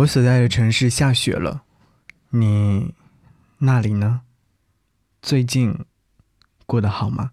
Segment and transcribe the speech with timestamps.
[0.00, 1.60] 我所在的城市下雪了，
[2.30, 2.94] 你
[3.58, 4.22] 那里呢？
[5.20, 5.84] 最近
[6.64, 7.32] 过得好吗？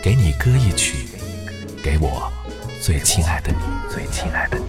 [0.00, 1.08] 给你歌一曲，
[1.82, 2.30] 给我
[2.80, 3.58] 最亲爱的你，
[3.90, 4.66] 最亲爱的你。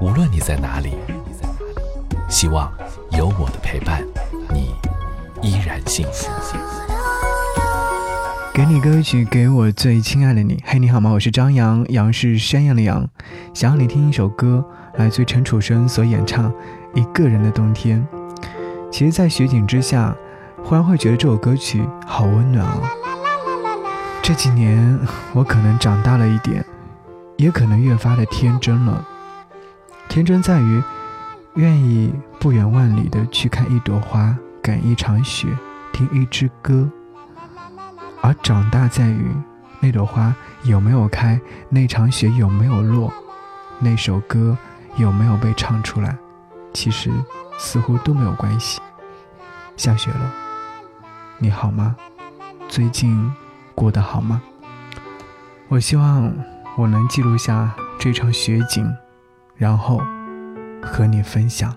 [0.00, 0.96] 无论你在哪里，
[2.28, 2.76] 希望
[3.12, 4.04] 有我的陪伴，
[4.50, 4.74] 你
[5.42, 6.28] 依然幸福。
[8.58, 10.60] 给你歌曲，给我最亲爱的你。
[10.66, 11.12] 嘿，你好吗？
[11.12, 13.08] 我是张扬，杨是山羊的羊。
[13.54, 14.64] 想要你听一首歌，
[14.96, 16.50] 来自陈楚生所演唱
[16.92, 18.04] 《一个人的冬天》。
[18.90, 20.12] 其实，在雪景之下，
[20.64, 22.82] 忽然会觉得这首歌曲好温暖哦。
[24.22, 24.98] 这几年，
[25.34, 26.64] 我可能长大了一点，
[27.36, 29.06] 也可能越发的天真了。
[30.08, 30.82] 天真在于，
[31.54, 35.46] 愿意不远万里的去看一朵花，赶一场雪，
[35.92, 36.90] 听一支歌。
[38.20, 39.30] 而长大在于，
[39.80, 43.12] 那朵花有没有开，那场雪有没有落，
[43.78, 44.56] 那首歌
[44.96, 46.16] 有没有被唱出来，
[46.74, 47.10] 其实
[47.58, 48.80] 似乎都没有关系。
[49.76, 50.32] 下雪了，
[51.38, 51.94] 你好吗？
[52.68, 53.32] 最近
[53.74, 54.42] 过得好吗？
[55.68, 56.32] 我希望
[56.76, 58.92] 我能记录下这场雪景，
[59.54, 60.02] 然后
[60.82, 61.74] 和你分享。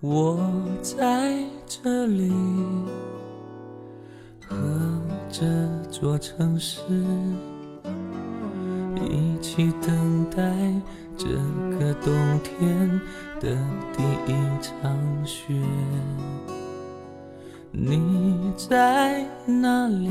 [0.00, 0.38] 我
[0.82, 2.30] 在这里，
[4.46, 4.54] 和
[5.32, 5.46] 这
[5.90, 6.82] 座城市
[8.94, 10.42] 一起等待
[11.16, 11.26] 这
[11.78, 12.12] 个冬
[12.44, 13.00] 天
[13.40, 13.56] 的
[13.96, 14.94] 第一场
[15.24, 15.54] 雪。
[17.72, 20.10] 你在哪里？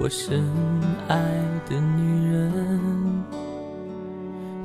[0.00, 0.42] 我深
[1.08, 1.20] 爱
[1.68, 3.21] 的女人。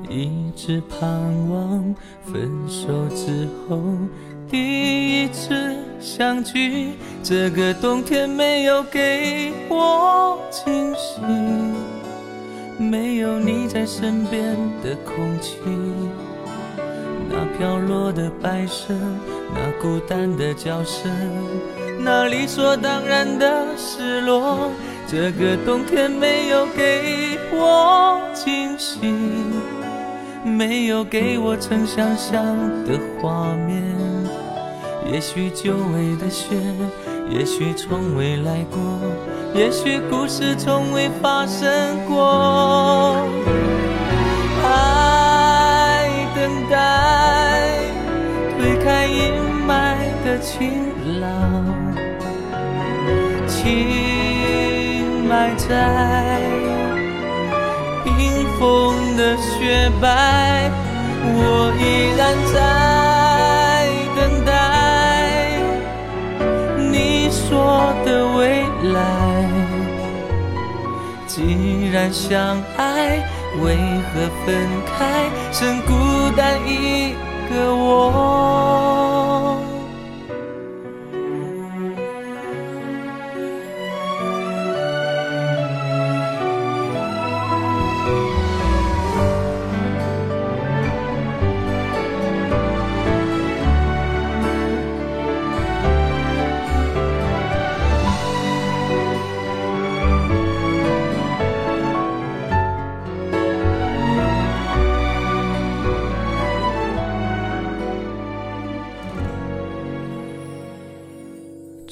[0.10, 1.10] 一直盼
[1.50, 3.82] 望分手之后
[4.50, 6.94] 第一次相聚。
[7.22, 11.20] 这个冬天没有给我惊喜，
[12.78, 15.58] 没有你在身边的空气，
[17.30, 18.94] 那飘落的白色，
[19.54, 21.12] 那孤单的叫声，
[22.00, 24.72] 那理所当然的失落。
[25.06, 29.00] 这个冬天没有给我惊喜。
[30.44, 32.44] 没有给我曾想象
[32.86, 33.84] 的画面，
[35.12, 36.56] 也许久违的雪，
[37.30, 38.80] 也许从未来过，
[39.54, 41.70] 也许故事从未发生
[42.08, 43.28] 过。
[44.64, 47.80] 爱等待，
[48.58, 49.34] 推开阴
[49.68, 50.72] 霾的晴
[51.20, 51.66] 朗，
[53.48, 56.77] 情埋在。
[58.60, 60.72] 风的雪白，
[61.24, 61.82] 我依
[62.18, 62.56] 然在
[64.16, 64.50] 等待
[66.92, 68.08] 你说的
[68.38, 68.64] 未
[68.94, 68.96] 来。
[71.28, 73.22] 既然相爱，
[73.62, 73.76] 为
[74.12, 74.46] 何分
[74.88, 75.92] 开，剩孤
[76.36, 77.14] 单一
[77.50, 79.27] 个我？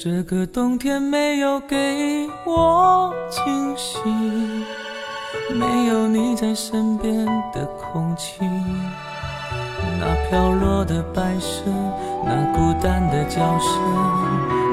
[0.08, 3.98] 这个冬天没有给我惊喜，
[5.52, 8.38] 没有你在身边的空气，
[9.98, 11.64] 那飘落的白色，
[12.24, 13.68] 那孤单的叫声，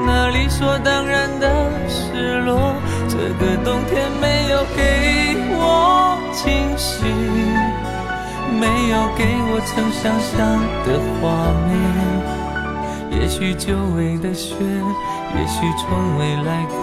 [0.06, 2.76] 那理所当然的失落。
[3.08, 7.02] 这个冬天没有给我惊喜，
[8.52, 10.38] 没有给我曾想象
[10.86, 10.88] 的
[11.18, 11.74] 画面，
[13.20, 14.54] 也许久违的雪。
[15.36, 16.80] 也许从未来过，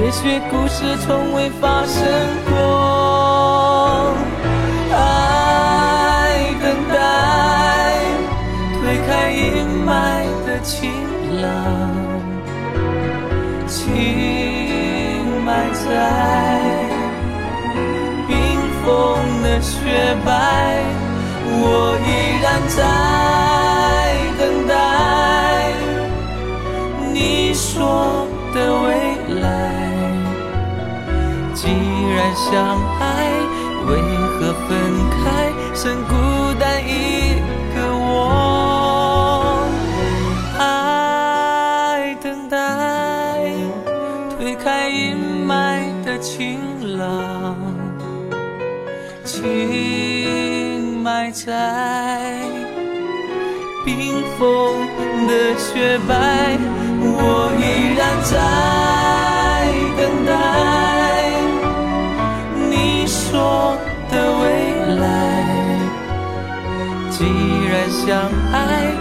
[0.00, 2.02] 也许故事从未发生
[2.48, 4.14] 过。
[4.92, 4.96] 爱
[6.62, 6.96] 等待，
[8.80, 9.36] 推开阴
[9.84, 10.90] 霾的晴
[11.42, 11.44] 朗，
[13.66, 13.84] 情
[15.44, 15.84] 埋在
[18.26, 18.34] 冰
[18.82, 18.86] 封
[19.42, 19.76] 的雪
[20.24, 20.82] 白，
[32.36, 32.52] 相
[33.00, 33.04] 爱，
[33.86, 33.90] 为
[34.28, 34.70] 何分
[35.10, 35.24] 开？
[35.74, 36.12] 剩孤
[36.60, 36.90] 单一
[37.74, 38.12] 个我。
[40.58, 42.56] 爱等待，
[44.36, 45.16] 推开阴
[45.46, 45.54] 霾
[46.04, 46.60] 的晴
[46.98, 47.56] 朗，
[49.24, 52.38] 情埋在
[53.84, 54.86] 冰封
[55.26, 56.58] 的雪白，
[57.00, 57.62] 我依
[57.96, 58.34] 然在
[68.04, 68.92] 相爱，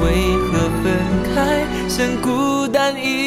[0.00, 0.84] 为何分
[1.34, 1.66] 开？
[1.88, 3.23] 剩孤单一